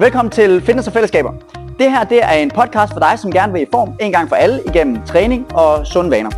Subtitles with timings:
[0.00, 1.32] Velkommen til Fitness og Fællesskaber.
[1.78, 4.28] Det her det er en podcast for dig, som gerne vil i form en gang
[4.28, 6.30] for alle igennem træning og sunde vaner.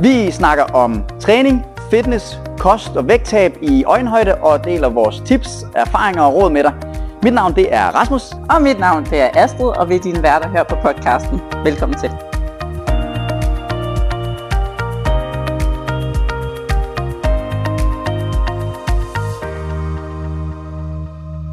[0.00, 6.22] Vi snakker om træning, fitness, kost og vægttab i øjenhøjde og deler vores tips, erfaringer
[6.22, 6.74] og råd med dig.
[7.22, 8.32] Mit navn det er Rasmus.
[8.50, 11.40] Og mit navn det er Astrid, og vi er dine værter her på podcasten.
[11.64, 12.27] Velkommen til.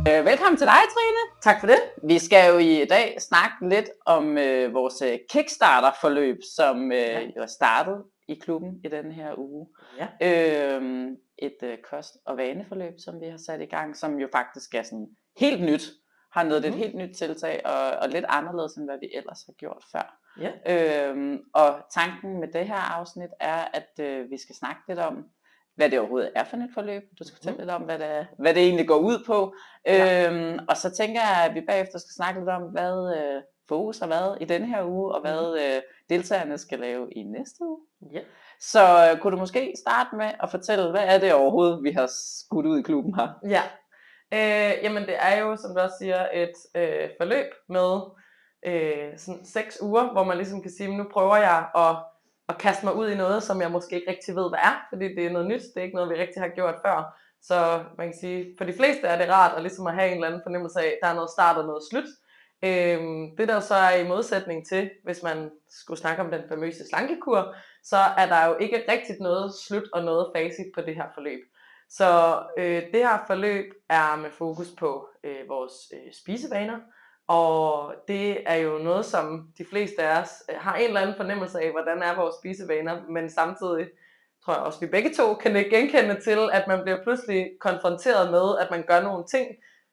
[0.06, 1.42] Velkommen til dig, Trine.
[1.42, 1.80] Tak for det.
[2.04, 7.20] Vi skal jo i dag snakke lidt om øh, vores øh, Kickstarter-forløb, som øh, ja.
[7.20, 9.68] jo er startet i klubben i den her uge.
[9.98, 10.08] Ja.
[10.22, 14.76] Øh, et øh, kost- og vaneforløb, som vi har sat i gang, som jo faktisk
[14.76, 15.92] er sådan helt nyt.
[16.32, 16.70] Har noget mm.
[16.70, 20.20] et helt nyt tiltag, og, og lidt anderledes, end hvad vi ellers har gjort før.
[20.40, 20.52] Ja.
[20.74, 25.26] Øhm, og tanken med det her afsnit er, at øh, vi skal snakke lidt om,
[25.76, 27.04] hvad det overhovedet er for et forløb.
[27.20, 27.62] Du skal fortælle Mhm.
[27.62, 29.54] lidt om, hvad det, hvad det egentlig går ud på.
[29.86, 30.32] Ja.
[30.32, 34.00] Øhm, og så tænker jeg, at vi bagefter skal snakke lidt om, hvad øh, fokus
[34.00, 35.76] har været i denne her uge, og hvad Mhm.
[35.76, 37.80] øh, deltagerne skal lave i næste uge.
[38.14, 38.20] Ja.
[38.60, 42.10] Så øh, kunne du måske starte med at fortælle, hvad er det overhovedet, vi har
[42.42, 43.28] skudt ud i klubben her?
[43.50, 43.62] ja.
[44.34, 48.00] Øh, jamen det er jo, som du også siger, et øh, forløb med
[48.66, 51.96] øh, sådan seks uger, hvor man ligesom kan sige, nu prøver jeg at,
[52.50, 55.16] at kaste mig ud i noget, som jeg måske ikke rigtig ved, hvad er, fordi
[55.16, 57.20] det er noget nyt, det er ikke noget, vi rigtig har gjort før.
[57.42, 60.14] Så man kan sige, for de fleste er det rart at, ligesom at have en
[60.14, 62.10] eller anden fornemmelse af, at der er noget start og noget slut.
[62.64, 66.88] Øhm, det der så er i modsætning til, hvis man skulle snakke om den famøse
[66.88, 71.08] slankekur, så er der jo ikke rigtigt noget slut og noget facit på det her
[71.14, 71.40] forløb.
[71.90, 76.80] Så øh, det her forløb er med fokus på øh, vores øh, spisevaner,
[77.28, 81.16] og det er jo noget, som de fleste af os øh, har en eller anden
[81.16, 83.88] fornemmelse af, hvordan er vores spisevaner, men samtidig
[84.46, 88.32] tror jeg også, vi begge to kan ikke genkende til, at man bliver pludselig konfronteret
[88.32, 89.48] med, at man gør nogle ting,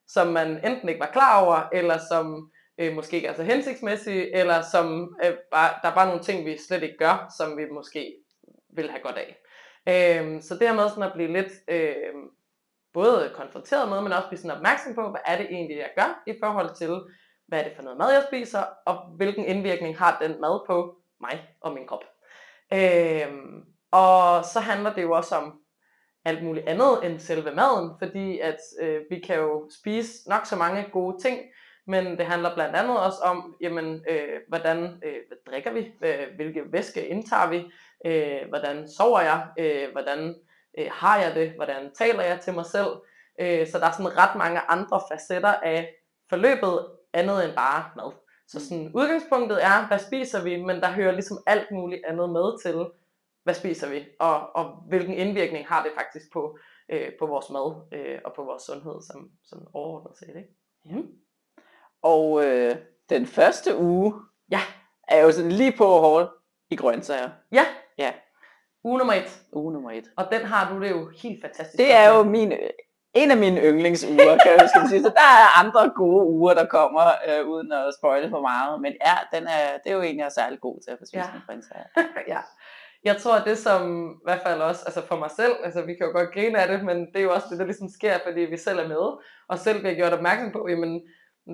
[0.08, 4.36] som man enten ikke var klar over, eller som øh, måske ikke er så hensigtsmæssige,
[4.36, 7.62] eller som øh, bare, der er bare nogle ting, vi slet ikke gør, som vi
[7.72, 8.14] måske
[8.76, 9.36] vil have godt af.
[9.88, 11.94] Øh, så det her med sådan at blive lidt øh,
[12.92, 16.22] både konfronteret med, men også blive sådan opmærksom på, hvad er det egentlig, jeg gør
[16.26, 17.00] i forhold til,
[17.48, 20.96] hvad er det for noget mad, jeg spiser, og hvilken indvirkning har den mad på
[21.20, 22.04] mig og min krop.
[22.72, 25.58] Øhm, og så handler det jo også om
[26.24, 30.56] alt muligt andet end selve maden, fordi at øh, vi kan jo spise nok så
[30.56, 31.40] mange gode ting,
[31.86, 36.26] men det handler blandt andet også om, jamen, øh, hvordan øh, hvad drikker vi, øh,
[36.36, 37.64] hvilke væske indtager vi,
[38.06, 40.34] øh, hvordan sover jeg, øh, hvordan
[40.78, 42.90] øh, har jeg det, hvordan taler jeg til mig selv.
[43.40, 45.94] Øh, så der er sådan ret mange andre facetter af
[46.28, 48.12] forløbet, andet end bare mad.
[48.48, 52.62] Så sådan, udgangspunktet er, hvad spiser vi, men der hører ligesom alt muligt andet med
[52.62, 52.86] til,
[53.44, 56.58] hvad spiser vi, og, og hvilken indvirkning har det faktisk på,
[56.88, 60.28] øh, på vores mad øh, og på vores sundhed som, som overordnet set.
[60.36, 60.48] Ikke?
[60.84, 61.08] Mm.
[62.02, 62.76] Og øh,
[63.08, 64.14] den første uge
[64.50, 64.60] Ja.
[65.08, 66.30] er jo sådan lige på hårdt
[66.70, 67.30] i grøntsager.
[67.52, 67.66] Ja.
[67.98, 68.12] Ja.
[68.84, 69.42] Uge nummer et.
[69.52, 70.04] Uge nummer et.
[70.16, 71.78] Og den har du det jo helt fantastisk.
[71.78, 72.52] Det er jo min,
[73.14, 75.02] en af mine yndlingsuger, kan jeg man sige.
[75.02, 78.80] Så der er andre gode uger, der kommer, øh, uden at spoile for meget.
[78.80, 81.04] Men ja, den er, det er jo en, jeg er særlig god til at få
[81.04, 81.32] spist Ja.
[81.34, 81.84] med grøntsager.
[82.34, 82.40] ja.
[83.04, 85.94] Jeg tror, at det som i hvert fald også, altså for mig selv, altså vi
[85.94, 88.18] kan jo godt grine af det, men det er jo også det, der ligesom sker,
[88.26, 89.06] fordi vi selv er med,
[89.48, 91.00] og selv bliver gjort opmærksom på, jamen,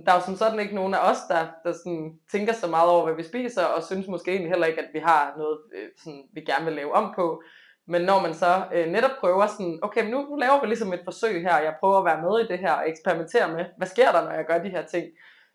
[0.07, 2.91] der er jo som sådan ikke nogen af os, der, der sådan tænker så meget
[2.91, 5.89] over, hvad vi spiser, og synes måske egentlig heller ikke, at vi har noget, øh,
[6.05, 7.43] sådan, vi gerne vil lave om på.
[7.89, 10.93] Men når man så øh, netop prøver sådan, okay, men nu, nu laver vi ligesom
[10.93, 13.87] et forsøg her, jeg prøver at være med i det her, og eksperimentere med, hvad
[13.87, 15.07] sker der, når jeg gør de her ting?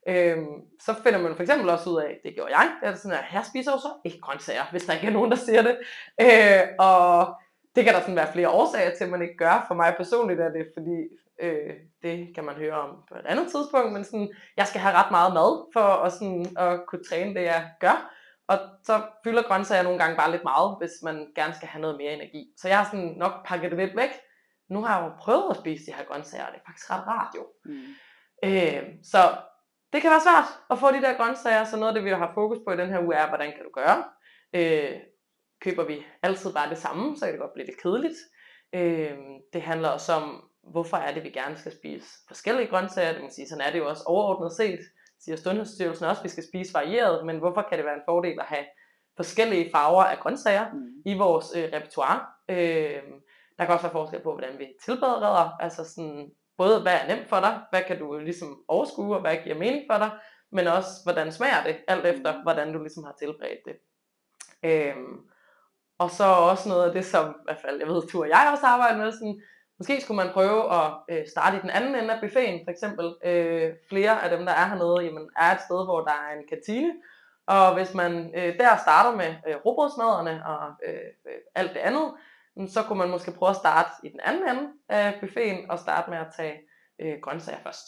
[0.07, 3.17] Øhm, så finder man for eksempel også ud af, det gjorde jeg, det er sådan,
[3.17, 5.77] at her spiser jo så ikke grøntsager, hvis der ikke er nogen, der siger det.
[6.21, 7.35] Øh, og
[7.75, 9.65] det kan der sådan være flere årsager til, at man ikke gør.
[9.67, 10.97] For mig personligt er det, fordi
[11.41, 11.73] øh,
[12.03, 15.11] det kan man høre om på et andet tidspunkt, men sådan, jeg skal have ret
[15.11, 18.13] meget mad for at, sådan, at kunne træne det, jeg gør.
[18.47, 21.97] Og så fylder grøntsager nogle gange bare lidt meget, hvis man gerne skal have noget
[21.97, 22.53] mere energi.
[22.57, 24.09] Så jeg har sådan nok pakket det lidt væk.
[24.69, 27.07] Nu har jeg jo prøvet at spise de her grøntsager, og det er faktisk ret
[27.07, 27.45] rart jo.
[27.65, 27.83] Mm.
[28.43, 29.37] Øh, så
[29.93, 32.31] det kan være svært at få de der grøntsager, så noget af det, vi har
[32.33, 34.03] fokus på i den her uge, er, hvordan kan du gøre?
[34.53, 34.99] Øh,
[35.61, 38.19] køber vi altid bare det samme, så kan det godt blive lidt kedeligt.
[38.73, 39.17] Øh,
[39.53, 43.13] det handler også om, hvorfor er det, vi gerne skal spise forskellige grøntsager.
[43.13, 44.79] Det må sige, sådan er det jo også overordnet set,
[45.23, 48.39] siger Sundhedsstyrelsen også, at vi skal spise varieret, men hvorfor kan det være en fordel
[48.39, 48.65] at have
[49.15, 50.87] forskellige farver af grøntsager Mm.
[51.05, 52.19] i vores øh, repertoire?
[52.49, 53.01] Øh,
[53.57, 57.29] der kan også være forskel på, hvordan vi tilbereder, altså sådan, både hvad er nemt
[57.29, 60.11] for dig, hvad kan du ligesom overskue, og hvad giver mening for dig,
[60.51, 63.75] men også hvordan smager det, alt efter hvordan du ligesom har tilberedt det.
[64.63, 65.17] Øhm,
[65.97, 68.49] og så også noget af det, som i hvert fald, jeg ved, du og jeg
[68.51, 69.41] også arbejder med, sådan,
[69.79, 73.15] Måske skulle man prøve at øh, starte i den anden ende af buffeten, for eksempel.
[73.25, 76.47] Øh, flere af dem, der er hernede, jamen, er et sted, hvor der er en
[76.49, 76.93] kantine,
[77.47, 80.93] og hvis man øh, der starter med øh, robotsmaderne og øh,
[81.27, 82.13] øh, alt det andet,
[82.67, 86.09] så kunne man måske prøve at starte i den anden ende af buffeten og starte
[86.09, 86.61] med at tage
[87.01, 87.87] øh, grøntsager først.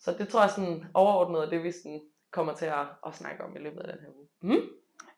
[0.00, 2.00] Så det tror jeg sådan overordnet er det, vi sådan
[2.32, 4.28] kommer til at, at snakke om i løbet af den her uge.
[4.42, 4.68] Mm.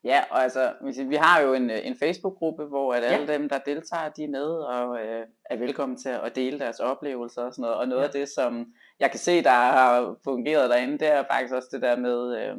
[0.06, 0.72] Ja, og altså,
[1.08, 3.38] vi har jo en, en Facebook-gruppe, hvor at alle ja.
[3.38, 7.42] dem, der deltager, de er med og øh, er velkommen til at dele deres oplevelser
[7.42, 7.76] og sådan noget.
[7.76, 8.06] Og noget ja.
[8.06, 8.66] af det, som
[9.00, 12.56] jeg kan se, der har fungeret derinde, det er faktisk også det der med, øh,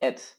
[0.00, 0.34] at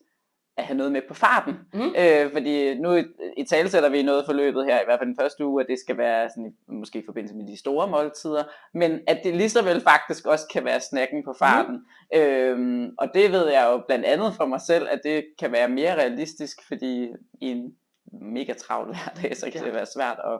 [0.57, 1.59] at have noget med på farten.
[1.73, 1.93] Mm.
[1.97, 3.03] Øh, fordi nu i,
[3.37, 5.79] i tale sætter vi noget forløbet her, i hvert fald den første uge, at det
[5.79, 8.43] skal være sådan, måske i forbindelse med de store måltider,
[8.73, 11.75] men at det lige så vel faktisk også kan være snakken på farten.
[12.13, 12.19] Mm.
[12.19, 15.69] Øhm, og det ved jeg jo blandt andet for mig selv, at det kan være
[15.69, 17.03] mere realistisk, fordi
[17.41, 17.75] i en
[18.21, 19.65] mega travl hverdag, så kan ja.
[19.65, 20.39] det være svært at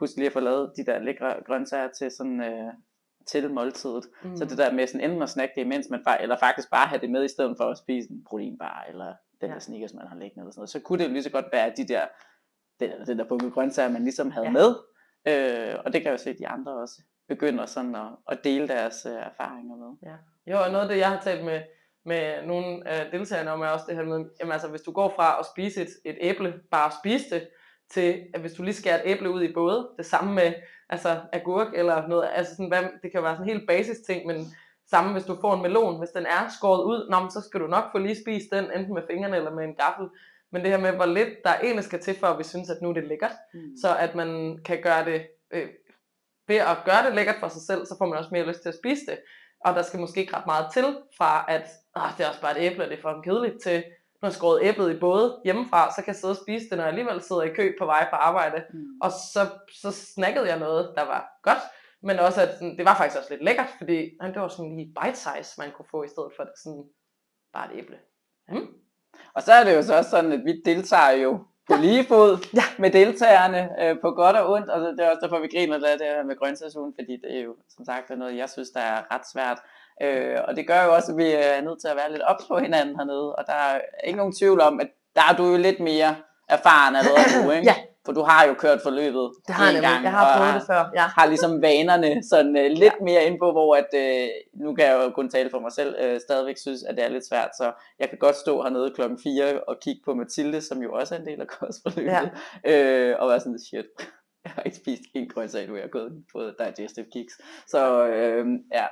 [0.00, 2.40] huske lige at få lavet de der lækre grøntsager til sådan...
[2.40, 2.72] Øh,
[3.28, 4.04] til måltidet.
[4.24, 4.36] Mm.
[4.36, 7.00] Så det der med sådan enten at snakke det imens man, eller faktisk bare have
[7.00, 9.54] det med i stedet for at spise en proteinbar, eller den ja.
[9.54, 11.46] der sneakers, man har liggende, eller sådan noget, så kunne det jo lige så godt
[11.52, 12.06] være de der,
[12.80, 14.52] den, den der bunke grøntsager, man ligesom havde ja.
[14.52, 14.74] med.
[15.28, 18.44] Øh, og det kan jeg jo se, at de andre også begynder sådan at, at
[18.44, 19.96] dele deres uh, erfaringer med.
[20.02, 20.16] Ja.
[20.52, 21.60] Jo, og noget af det, jeg har talt med,
[22.04, 25.12] med nogle af deltagerne om, er også det her med, jamen altså, hvis du går
[25.16, 27.48] fra at spise et, et æble, bare spise det,
[27.90, 30.52] til at hvis du lige skærer et æble ud i både, det samme med
[30.88, 34.26] altså agurk eller noget, altså sådan, hvad, det kan være sådan en helt basis ting,
[34.26, 34.46] men
[34.90, 37.66] Samme hvis du får en melon, hvis den er skåret ud, nå, så skal du
[37.66, 40.08] nok få lige spist den, enten med fingrene eller med en gaffel.
[40.52, 42.82] Men det her med, hvor lidt der egentlig skal til, for at vi synes, at
[42.82, 43.36] nu er det lækkert.
[43.54, 43.76] Mm.
[43.82, 45.68] Så at man kan gøre det, øh,
[46.48, 48.68] ved at gøre det lækkert for sig selv, så får man også mere lyst til
[48.68, 49.18] at spise det.
[49.64, 52.60] Og der skal måske ikke ret meget til, fra at ah, det er også bare
[52.60, 53.84] et æble, og det er for kedeligt, til
[54.22, 56.84] når jeg skåret æblet i både hjemmefra, så kan jeg sidde og spise det, når
[56.84, 58.64] jeg alligevel sidder i kø på vej på arbejde.
[58.72, 58.84] Mm.
[59.02, 59.40] Og så,
[59.82, 61.62] så snakkede jeg noget, der var godt,
[62.02, 63.98] men også, at det var faktisk også lidt lækkert, fordi
[64.34, 66.84] det var sådan lige bite size, man kunne få i stedet for det sådan
[67.52, 67.98] bare et æble.
[68.48, 68.66] Mm.
[69.34, 71.80] Og så er det jo så også sådan, at vi deltager jo på ja.
[71.80, 72.62] lige fod ja.
[72.78, 76.00] med deltagerne øh, på godt og ondt, og det er også derfor, vi griner lidt
[76.00, 79.14] det her med grøntsagsugen, fordi det er jo som sagt noget, jeg synes, der er
[79.14, 79.58] ret svært.
[80.02, 82.44] Øh, og det gør jo også, at vi er nødt til at være lidt ops
[82.48, 85.56] på hinanden hernede, og der er ikke nogen tvivl om, at der er du jo
[85.56, 86.16] lidt mere
[86.48, 87.66] erfaren allerede nu, ikke?
[87.70, 87.76] ja,
[88.08, 90.90] for du har jo kørt forløbet det har en gang, jeg har prøvet det før.
[90.94, 91.06] Ja.
[91.16, 93.04] har ligesom vanerne sådan uh, lidt ja.
[93.08, 94.28] mere ind på, hvor at, uh,
[94.64, 97.08] nu kan jeg jo kun tale for mig selv, uh, stadigvæk synes, at det er
[97.08, 100.82] lidt svært, så jeg kan godt stå hernede klokken 4 og kigge på Mathilde, som
[100.82, 102.30] jo også er en del af kostforløbet,
[102.64, 103.12] ja.
[103.12, 103.86] uh, og være sådan, shit,
[104.44, 107.34] jeg har ikke spist en grøntsag nu, jeg har gået på digestive kicks.
[107.66, 108.86] Så uh, ja.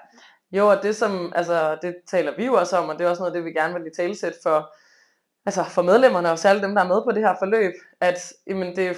[0.52, 3.22] Jo, og det som, altså det taler vi jo også om, og det er også
[3.22, 4.72] noget, det vi gerne vil i talesæt for,
[5.46, 8.76] altså for medlemmerne og særligt dem, der er med på det her forløb, at jamen
[8.76, 8.88] det,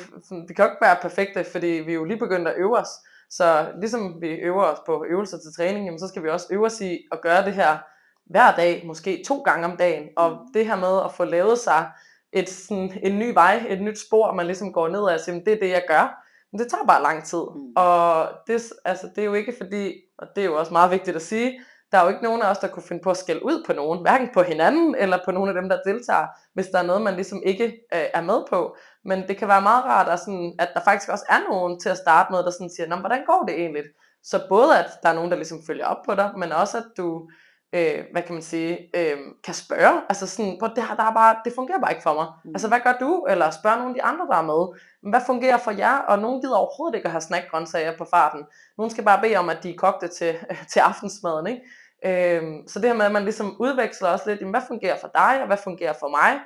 [0.49, 2.89] vi kan jo ikke være perfekte, fordi vi er jo lige begyndt at øve os.
[3.31, 6.67] Så ligesom vi øver os på øvelser til træning, jamen så skal vi også øve
[6.67, 7.79] os i at gøre det her
[8.27, 10.09] hver dag, måske to gange om dagen.
[10.17, 11.91] Og det her med at få lavet sig
[12.33, 15.53] et, sådan, en ny vej, et nyt spor, man ligesom går ned og siger, det
[15.53, 16.25] er det, jeg gør.
[16.53, 17.43] Men det tager bare lang tid.
[17.55, 17.73] Mm.
[17.77, 21.17] Og det, altså, det er jo ikke fordi, og det er jo også meget vigtigt
[21.17, 21.61] at sige,
[21.93, 23.73] der er jo ikke nogen af os, der kunne finde på at skælde ud på
[23.73, 27.03] nogen, hverken på hinanden eller på nogle af dem, der deltager, hvis der er noget,
[27.03, 28.77] man ligesom ikke øh, er med på.
[29.05, 31.89] Men det kan være meget rart, at, sådan, at der faktisk også er nogen til
[31.89, 33.83] at starte med, der sådan siger, hvordan går det egentlig?
[34.23, 36.85] Så både at der er nogen, der ligesom følger op på dig, men også at
[36.97, 37.29] du
[37.73, 40.03] øh, hvad kan man sige, øh, kan spørge.
[40.09, 42.27] Altså sådan, hvor det, her, der er bare, det fungerer bare ikke for mig.
[42.45, 42.51] Mm.
[42.55, 43.27] Altså hvad gør du?
[43.29, 44.63] Eller spørg nogle af de andre, der er med.
[45.11, 45.97] Hvad fungerer for jer?
[45.99, 48.45] Og nogen gider overhovedet ikke at have snackgrøntsager på farten.
[48.79, 50.37] Nogen skal bare bede om, at de er kogte til,
[50.73, 51.47] til aftensmaden.
[51.47, 51.63] Ikke?
[52.05, 55.11] Øh, så det her med, at man ligesom udveksler også lidt, jamen, hvad fungerer for
[55.15, 56.41] dig, og hvad fungerer for mig?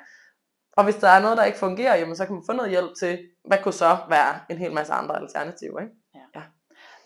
[0.76, 2.90] Og hvis der er noget, der ikke fungerer, jamen, så kan man få noget hjælp
[2.98, 5.80] til, hvad kunne så være en hel masse andre alternativer.
[5.80, 5.92] Ikke?
[6.14, 6.40] Ja.
[6.40, 6.42] ja.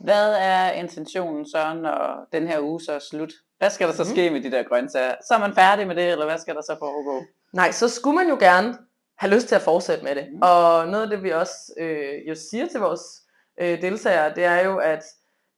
[0.01, 3.33] Hvad er intentionen så, når den her uge så er slut?
[3.59, 4.11] Hvad skal der så mm.
[4.11, 5.15] ske med de der grøntsager?
[5.29, 7.25] Så er man færdig med det, eller hvad skal der så foregå?
[7.53, 8.79] Nej, så skulle man jo gerne
[9.19, 10.29] have lyst til at fortsætte med det.
[10.33, 10.39] Mm.
[10.43, 13.03] Og noget af det, vi også øh, jo siger til vores
[13.61, 15.05] øh, deltagere, det er jo, at,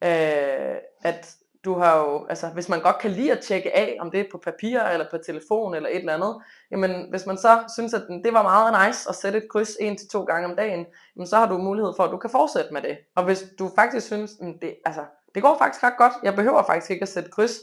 [0.05, 1.35] øh, at
[1.65, 4.25] du har jo, altså hvis man godt kan lide at tjekke af, om det er
[4.33, 8.03] på papir eller på telefon eller et eller andet, jamen hvis man så synes, at
[8.25, 10.87] det var meget nice at sætte et kryds en til to gange om dagen,
[11.17, 12.99] jamen så har du mulighed for, at du kan fortsætte med det.
[13.17, 16.63] Og hvis du faktisk synes, at det, altså, det går faktisk ret godt, jeg behøver
[16.63, 17.57] faktisk ikke at sætte kryds,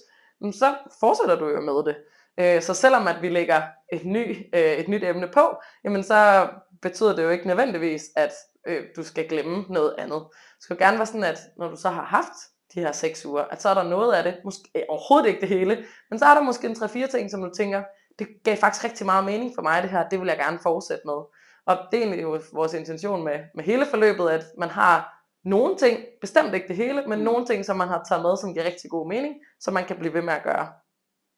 [0.52, 1.96] så fortsætter du jo med det.
[2.40, 3.62] Øh, så selvom at vi lægger
[3.94, 6.48] et, ny, øh, et nyt emne på, jamen så
[6.82, 8.32] betyder det jo ikke nødvendigvis, at
[8.68, 10.24] øh, du skal glemme noget andet.
[10.32, 12.34] Det skal gerne være sådan, at når du så har haft
[12.76, 15.50] de her seks uger, at så er der noget af det, måske overhovedet ikke det
[15.50, 17.84] hele, men så er der måske en 3-4 ting, som du tænker,
[18.20, 21.02] det gav faktisk rigtig meget mening for mig det her, det vil jeg gerne fortsætte
[21.06, 21.20] med.
[21.66, 25.78] Og det er egentlig jo vores intention med, med hele forløbet, at man har nogle
[25.78, 27.26] ting, bestemt ikke det hele, men Mm.
[27.26, 29.96] nogle ting, som man har taget med, som giver rigtig god mening, som man kan
[29.98, 30.68] blive ved med at gøre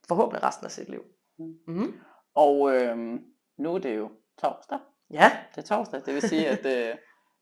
[0.08, 1.02] forhåbentlig resten af sit liv.
[1.40, 1.54] Mm.
[1.68, 1.94] Mm.
[2.36, 3.20] Og øhm,
[3.60, 4.10] nu er det jo
[4.42, 4.80] torsdag.
[5.12, 6.96] Ja, Det er torsdag, det vil sige, at øh,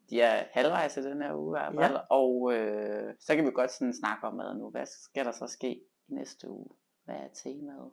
[0.10, 1.98] de er halvvejs i den her uge i hvert fald.
[2.10, 4.70] Og øh, så kan vi godt sådan snakke om mad nu.
[4.70, 6.68] Hvad skal der så ske i næste uge?
[7.06, 7.92] Hvad er temaet?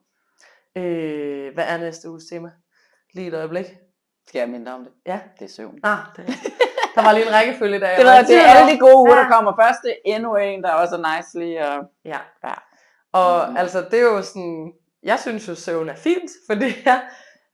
[0.76, 2.50] øh, hvad er næste uges tema?
[3.14, 3.66] Lige et øjeblik.
[4.26, 4.92] Skal jeg minde om det?
[5.06, 5.20] Ja.
[5.38, 5.78] Det er søvn.
[5.82, 6.26] Ah, det,
[6.94, 7.88] der var lige en rækkefølge der.
[7.98, 9.28] Det, var det er alle de gode uger, der Ja.
[9.28, 9.78] kommer først.
[9.82, 11.68] Det er endnu en, der også er nice lige.
[11.68, 12.18] Og, Ja.
[12.44, 12.54] Ja.
[13.12, 13.56] Og Mhm.
[13.56, 17.02] altså, det er jo sådan, jeg synes jo, søvn er fint, fordi jeg,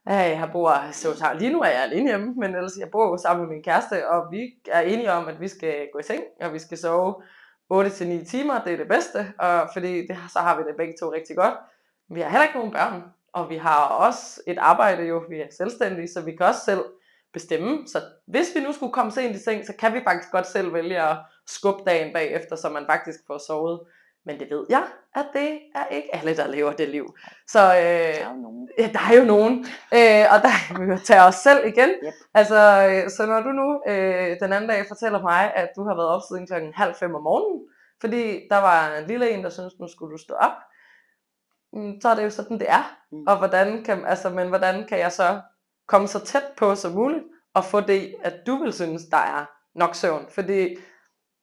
[0.05, 3.11] jeg har bor, så så lige nu er jeg alene hjemme, men ellers jeg bor
[3.11, 6.03] jo sammen med min kæreste, og vi er enige om, at vi skal gå i
[6.03, 7.15] seng, og vi skal sove
[7.73, 11.11] 8-9 timer, det er det bedste, og fordi det, så har vi det begge to
[11.13, 11.53] rigtig godt.
[12.09, 13.03] Vi har heller ikke nogen børn,
[13.33, 16.85] og vi har også et arbejde jo, vi er selvstændige, så vi kan også selv
[17.33, 17.87] bestemme.
[17.87, 20.73] Så hvis vi nu skulle komme sent i seng, så kan vi faktisk godt selv
[20.73, 23.79] vælge at skubbe dagen bagefter, så man faktisk får sovet.
[24.29, 24.83] Men det ved jeg,
[25.15, 27.15] at det er ikke alle, der lever det liv.
[27.47, 28.69] Så øh, Der er jo nogen.
[28.77, 29.53] Ja, der er jo nogen,
[29.93, 31.89] øh, og der vi jo tage os selv igen.
[31.89, 32.13] Yep.
[32.33, 32.59] Altså,
[32.89, 36.09] øh, så når du nu øh, den anden dag fortæller mig, at du har været
[36.09, 37.61] op siden klokken halv fem om morgenen,
[38.01, 40.57] fordi der var en lille en, der synes nu skulle du stå op,
[41.73, 42.97] mm, så er det jo sådan, det er.
[43.11, 43.23] Mm.
[43.27, 45.41] Og hvordan kan, altså, men hvordan kan jeg så
[45.87, 49.45] komme så tæt på som muligt, og få det, at du vil synes, der er
[49.75, 50.25] nok søvn?
[50.29, 50.77] Fordi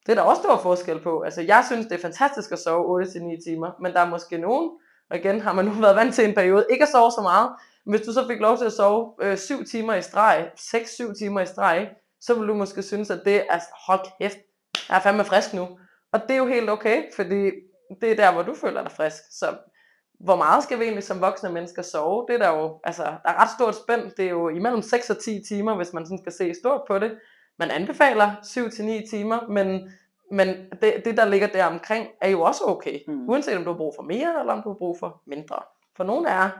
[0.07, 1.21] det er der også stor forskel på.
[1.21, 4.71] Altså, jeg synes, det er fantastisk at sove 8-9 timer, men der er måske nogen,
[5.11, 7.51] og igen har man nu været vant til en periode, ikke at sove så meget,
[7.85, 11.19] men hvis du så fik lov til at sove øh, 7 timer i streg, 6-7
[11.19, 11.89] timer i streg,
[12.21, 14.39] så vil du måske synes, at det er, hold kæft,
[14.89, 15.69] jeg er fandme frisk nu.
[16.13, 17.51] Og det er jo helt okay, fordi
[18.01, 19.23] det er der, hvor du føler dig frisk.
[19.31, 19.47] Så
[20.21, 22.27] hvor meget skal vi egentlig som voksne mennesker sove?
[22.29, 24.11] Det er der jo, altså, der er ret stort spænd.
[24.17, 26.99] Det er jo imellem 6 og 10 timer, hvis man sådan skal se stort på
[26.99, 27.19] det.
[27.59, 29.93] Man anbefaler 7-9 timer, men,
[30.31, 30.49] men
[30.83, 32.99] det, det, der ligger der omkring, er jo også okay.
[33.09, 33.29] Mm.
[33.29, 35.57] Uanset om du har brug for mere, eller om du har brug for mindre.
[35.97, 36.51] For nogle er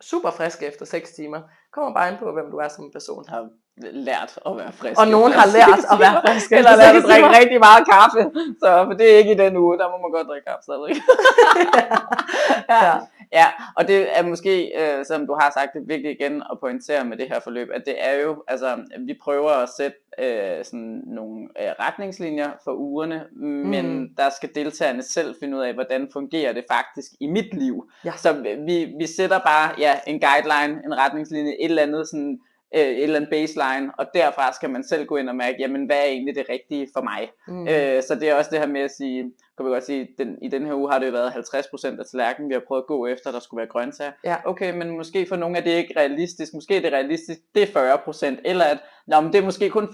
[0.00, 1.40] super friske efter 6 timer.
[1.72, 3.24] Kommer bare ind på, hvem du er som person.
[3.28, 5.00] har lært at være frisk.
[5.00, 6.56] Og nogen har lært at være friske.
[6.56, 8.22] Eller lært at drikke rigtig meget kaffe.
[8.62, 10.90] Så for det er ikke i den uge, der må man godt drikke kaffe stadig.
[12.72, 12.84] ja.
[12.86, 12.94] Ja.
[13.32, 13.46] ja,
[13.76, 17.04] og det er måske, øh, som du har sagt, det er vigtigt igen at pointere
[17.04, 18.68] med det her forløb, at det er jo, altså
[19.06, 23.24] vi prøver at sætte øh, sådan nogle øh, retningslinjer for ugerne,
[23.70, 24.08] men Mm.
[24.16, 27.90] der skal deltagerne selv finde ud af, hvordan fungerer det faktisk i mit liv.
[28.04, 28.12] Ja.
[28.16, 28.32] Så
[28.66, 32.40] vi, vi sætter bare ja, en guideline, en retningslinje, et eller andet sådan,
[32.74, 35.86] øh, et eller andet baseline, og derfra skal man selv gå ind og mærke, jamen
[35.86, 37.30] hvad er egentlig det rigtige for mig?
[37.48, 37.68] Mm.
[37.68, 40.38] Øh, så det er også det her med at sige, kan vi godt sige, den,
[40.42, 42.86] i den her uge har det jo været 50% af tallerkenen, vi har prøvet at
[42.86, 44.12] gå efter, der skulle være grøntsager.
[44.24, 44.36] Ja.
[44.44, 47.96] Okay, men måske for nogle af det ikke realistisk, måske er det realistisk, det er
[47.96, 49.88] 40%, eller at nå, men det er måske kun 25%,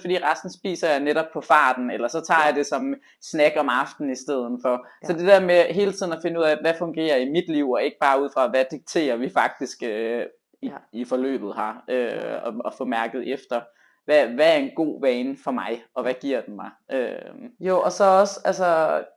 [0.00, 2.46] fordi resten spiser jeg netop på farten, eller så tager Ja.
[2.46, 4.86] jeg det som snack om aftenen i stedet for.
[5.02, 5.06] Ja.
[5.06, 7.70] Så det der med hele tiden at finde ud af, hvad fungerer i mit liv,
[7.70, 10.22] og ikke bare ud fra, hvad dikterer vi faktisk øh,
[10.62, 10.76] i, Ja.
[10.92, 13.60] i forløbet her, øh, og, og få mærket efter.
[14.04, 16.70] Hvad, hvad er en god vane for mig, og hvad giver den mig?
[16.92, 17.12] Øh,
[17.60, 18.66] Jo, og så også, altså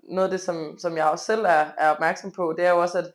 [0.03, 2.81] noget af det, som, som jeg også selv er, er opmærksom på, det er jo
[2.81, 3.05] også, at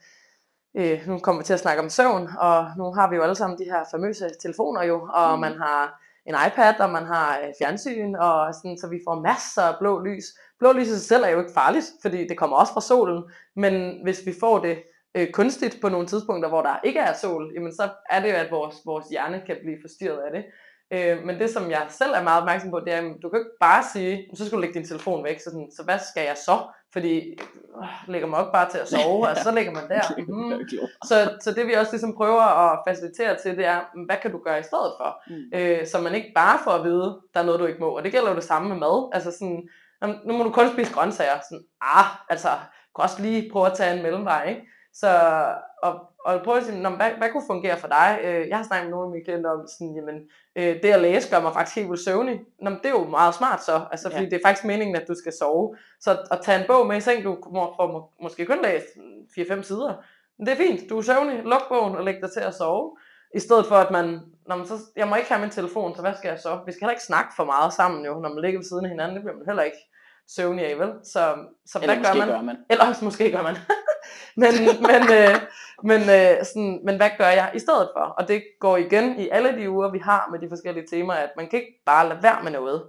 [0.77, 3.35] øh, nu kommer vi til at snakke om søvn, og nu har vi jo alle
[3.35, 5.41] sammen de her famøse telefoner jo, og Mm.
[5.41, 9.63] man har en iPad, og man har øh, fjernsyn, og sådan, så vi får masser
[9.63, 10.25] af blå lys.
[10.59, 13.25] Blå lys i sig selv er jo ikke farligt, fordi det kommer også fra solen,
[13.57, 14.79] men hvis vi får det
[15.19, 18.35] øh, kunstigt på nogle tidspunkter, hvor der ikke er sol, jamen så er det jo,
[18.35, 20.45] at vores, vores hjerne kan blive forstyrret af det.
[20.93, 23.41] Øh, men det, som jeg selv er meget opmærksom på, det er, at du kan
[23.41, 26.25] ikke bare sige, så skal du lægge din telefon væk, så, sådan, så hvad skal
[26.25, 26.59] jeg så?
[26.93, 27.15] Fordi
[27.79, 30.03] øh, lægger man ikke bare til at sove, og så ligger man der.
[30.29, 30.69] Mm.
[31.05, 34.39] Så, så det vi også ligesom prøver at facilitere til, det er, hvad kan du
[34.39, 35.11] gøre i stedet for?
[35.31, 35.59] Mm.
[35.59, 37.97] Øh, så man ikke bare får at vide, der er noget, du ikke må.
[37.97, 39.11] Og det gælder jo det samme med mad.
[39.13, 39.69] Altså sådan,
[40.01, 41.39] "Nå, nu må du kun spise grøntsager.
[41.49, 42.49] Sådan, ah, altså,
[42.97, 44.63] kan også lige prøve at tage en mellemvej, ikke?
[44.95, 45.09] Så,
[45.83, 48.21] og, og prøve at sige, "Nå, men hvad, hvad kunne fungere for dig?
[48.25, 50.21] Øh, jeg har snakket med nogle af mine klienter om, sådan, jamen,
[50.57, 52.41] øh, det at læse gør mig faktisk helt vildt søvnig.
[52.63, 54.31] Nå, men det er jo meget smart så, altså, fordi Ja.
[54.31, 55.77] det er faktisk meningen, at du skal sove.
[56.01, 58.87] Så at tage en bog med i seng, du må, får må, måske kun læse
[59.39, 59.95] 4-5 sider,
[60.39, 62.97] men det er fint, du er søvnig, luk bogen og læg dig til at sove.
[63.35, 66.01] I stedet for at man, når man så, jeg må ikke have min telefon, så
[66.03, 66.59] hvad skal jeg så?
[66.67, 68.91] Vi skal heller ikke snakke for meget sammen jo, når man ligger ved siden af
[68.91, 69.79] hinanden, det bliver man heller ikke
[70.37, 70.93] søvnig af, vel?
[71.05, 71.35] Så,
[71.67, 72.29] så Eller hvad gør man?
[72.29, 72.57] gør man.
[72.71, 73.57] Eller også måske gør man.
[74.37, 74.53] men,
[74.91, 75.35] men, øh,
[75.83, 78.01] men, øh, sådan, men hvad gør jeg i stedet for?
[78.01, 81.31] Og det går igen i alle de uger, vi har med de forskellige temaer, at
[81.37, 82.83] man kan ikke bare lade være med noget.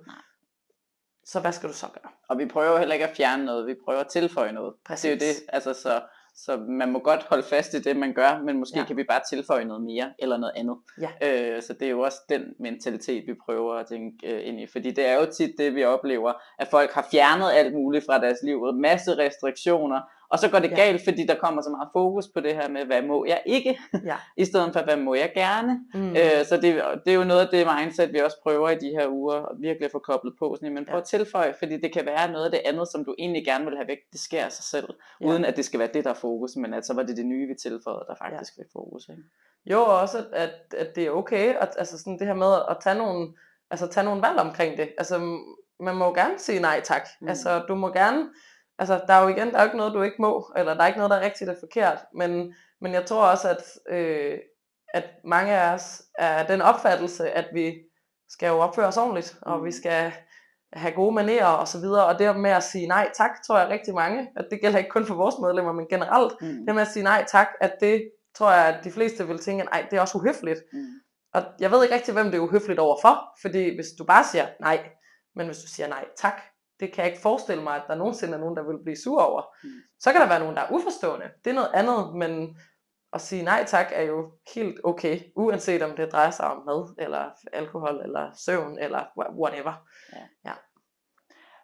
[1.25, 2.11] Så hvad skal du så gøre?
[2.29, 4.73] Og vi prøver heller ikke at fjerne noget, vi prøver at tilføje noget.
[4.85, 5.01] Præcis.
[5.03, 6.01] Det er jo det, altså så,
[6.35, 8.85] så man må godt holde fast i det, man gør, men måske Ja.
[8.85, 10.75] kan vi bare tilføje noget mere, eller noget andet.
[11.01, 11.09] Ja.
[11.55, 14.67] Øh, så det er jo også den mentalitet, vi prøver at tænke øh, ind i,
[14.71, 18.19] fordi det er jo tit det, vi oplever, at folk har fjernet alt muligt fra
[18.19, 20.75] deres liv, masse restriktioner, og så går det Ja.
[20.75, 23.79] galt, fordi der kommer så meget fokus på det her med, hvad må jeg ikke,
[24.05, 24.15] Ja.
[24.43, 25.79] i stedet for, hvad må jeg gerne.
[25.93, 26.09] Mm.
[26.09, 28.89] Øh, så det, det er jo noget af det mindset, vi også prøver i de
[28.89, 30.55] her uger, at virkelig få koblet på.
[30.59, 31.01] Sådan, men prøv Ja.
[31.01, 33.75] at tilføje, fordi det kan være noget af det andet, som du egentlig gerne vil
[33.77, 34.89] have væk, det sker af sig selv,
[35.21, 35.25] Ja.
[35.25, 37.25] uden at det skal være det, der er fokus, men at så var det det
[37.25, 38.61] nye, vi tilføjede, der faktisk ja.
[38.63, 39.09] fik fokus.
[39.09, 39.21] Ikke?
[39.65, 42.77] Jo, og også, at, at, det er okay, at, altså sådan det her med at
[42.81, 43.27] tage nogle,
[43.71, 44.89] altså tage nogle valg omkring det.
[44.97, 45.19] Altså,
[45.79, 47.07] man må jo gerne sige nej tak.
[47.21, 47.27] Mm.
[47.27, 48.29] Altså, du må gerne,
[48.79, 50.81] altså, der er jo igen, der er jo ikke noget, du ikke må, eller der
[50.83, 53.63] er ikke noget, der er rigtigt eller forkert, men, men jeg tror også, at,
[53.97, 54.37] øh,
[54.93, 57.73] at mange af os er den opfattelse, at vi
[58.29, 59.65] skal jo opføre os ordentligt, og Mm.
[59.65, 60.13] vi skal
[60.73, 63.69] have gode manerer og så videre, og det med at sige nej tak, tror jeg
[63.69, 66.65] rigtig mange, at det gælder ikke kun for vores medlemmer, men generelt, Mm.
[66.65, 69.63] det med at sige nej tak, at det tror jeg, at de fleste vil tænke,
[69.63, 70.59] nej, det er også uhøfligt.
[70.73, 70.85] Mm.
[71.33, 74.47] Og jeg ved ikke rigtig, hvem det er uhøfligt overfor, fordi hvis du bare siger
[74.59, 74.89] nej,
[75.35, 76.41] men hvis du siger nej tak,
[76.79, 79.21] det kan jeg ikke forestille mig, at der nogensinde er nogen, der vil blive sur
[79.21, 79.41] over.
[79.63, 79.69] Mm.
[79.99, 81.25] Så kan der være nogen, der er uforstående.
[81.43, 82.57] Det er noget andet, men
[83.13, 86.95] at sige nej tak er jo helt okay, uanset om det drejer sig om mad,
[86.99, 89.73] eller alkohol, eller søvn, eller wha- whatever.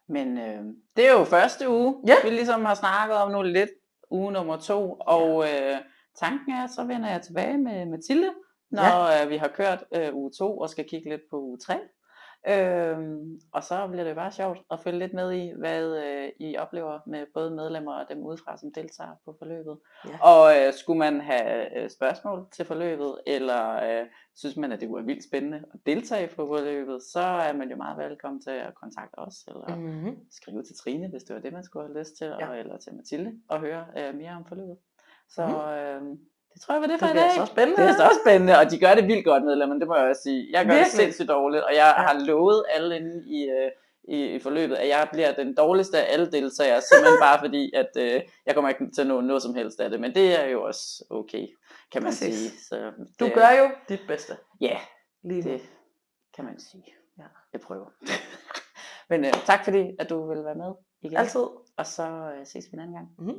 [0.08, 0.64] Men øh,
[0.96, 2.16] det er jo første uge, Ja.
[2.24, 3.70] vi ligesom har snakket om nu lidt,
[4.12, 5.78] uge nummer to, og øh,
[6.20, 8.34] tanken er, så vender jeg tilbage med Mathilde,
[8.72, 9.24] når ja.
[9.24, 11.80] øh, vi har kørt øh, uge to og skal kigge lidt på uge tre.
[12.48, 16.58] Øhm, og så bliver det bare sjovt at følge lidt med i, hvad øh, I
[16.58, 19.78] oplever med både medlemmer og dem udefra, som deltager på forløbet.
[20.08, 20.18] Ja.
[20.22, 24.92] Og øh, skulle man have øh, spørgsmål til forløbet, eller øh, synes man, at det
[24.92, 28.76] var vildt spændende at deltage på forløbet, så er man jo meget velkommen til at
[28.76, 30.18] kontakte os, eller Mm-hmm.
[30.32, 32.54] skrive til Trine, hvis det var det, man skulle have lyst til, Ja.
[32.54, 32.60] ja.
[32.60, 34.78] eller til Mathilde, og høre øh, mere om forløbet.
[35.30, 36.10] Så Mhm.
[36.12, 36.18] øh,
[36.56, 37.30] det tror jeg var det for Det i dag.
[37.34, 37.82] bliver så spændende.
[37.82, 40.22] Det er så spændende, og de gør det vildt godt, medlemmer, det må jeg også
[40.22, 40.48] sige.
[40.52, 40.92] Jeg gør det Virkelig.
[41.02, 42.04] sindssygt dårligt, og jeg Ja.
[42.04, 43.72] har lovet alle inde i, øh,
[44.16, 47.92] i, i forløbet, at jeg bliver den dårligste af alle deltagere, simpelthen bare fordi, at
[47.98, 50.46] øh, jeg kommer ikke til at nå noget som helst af det, men det er
[50.46, 51.48] jo også okay,
[51.92, 52.36] kan man Præcis.
[52.38, 52.52] sige.
[52.70, 54.34] Så Du det, gør jo dit bedste.
[54.62, 54.78] Ja,
[55.24, 55.62] Lige det
[56.36, 56.84] kan man sige.
[57.18, 57.24] Ja.
[57.54, 57.86] Jeg prøver.
[59.10, 61.46] men øh, tak fordi, at du vil være med igen, Altid.
[61.78, 62.04] og så
[62.40, 63.08] øh, ses vi en anden gang.